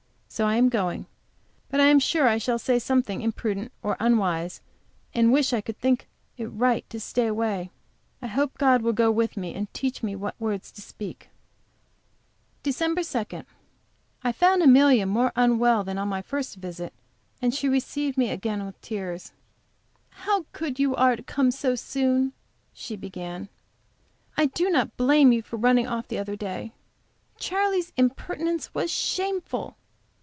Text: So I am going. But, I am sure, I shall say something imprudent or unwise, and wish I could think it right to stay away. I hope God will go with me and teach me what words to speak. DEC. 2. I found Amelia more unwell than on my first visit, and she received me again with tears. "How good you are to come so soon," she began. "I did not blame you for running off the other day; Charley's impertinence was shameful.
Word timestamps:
So 0.33 0.47
I 0.47 0.55
am 0.55 0.69
going. 0.69 1.07
But, 1.69 1.81
I 1.81 1.87
am 1.87 1.99
sure, 1.99 2.25
I 2.25 2.37
shall 2.37 2.57
say 2.57 2.79
something 2.79 3.19
imprudent 3.21 3.73
or 3.83 3.97
unwise, 3.99 4.61
and 5.13 5.33
wish 5.33 5.51
I 5.51 5.59
could 5.59 5.77
think 5.77 6.07
it 6.37 6.45
right 6.47 6.89
to 6.89 7.01
stay 7.01 7.27
away. 7.27 7.69
I 8.21 8.27
hope 8.27 8.57
God 8.57 8.81
will 8.81 8.93
go 8.93 9.11
with 9.11 9.35
me 9.35 9.53
and 9.53 9.71
teach 9.73 10.01
me 10.01 10.15
what 10.15 10.39
words 10.39 10.71
to 10.71 10.81
speak. 10.81 11.27
DEC. 12.63 12.97
2. 13.05 13.43
I 14.23 14.31
found 14.31 14.63
Amelia 14.63 15.05
more 15.05 15.33
unwell 15.35 15.83
than 15.83 15.97
on 15.97 16.07
my 16.07 16.21
first 16.21 16.55
visit, 16.55 16.93
and 17.41 17.53
she 17.53 17.67
received 17.67 18.17
me 18.17 18.29
again 18.29 18.65
with 18.65 18.79
tears. 18.79 19.33
"How 20.11 20.45
good 20.53 20.79
you 20.79 20.95
are 20.95 21.17
to 21.17 21.23
come 21.23 21.51
so 21.51 21.75
soon," 21.75 22.31
she 22.71 22.95
began. 22.95 23.49
"I 24.37 24.45
did 24.45 24.71
not 24.71 24.95
blame 24.95 25.33
you 25.33 25.41
for 25.41 25.57
running 25.57 25.87
off 25.87 26.07
the 26.07 26.17
other 26.19 26.37
day; 26.37 26.71
Charley's 27.37 27.91
impertinence 27.97 28.73
was 28.73 28.89
shameful. 28.89 29.75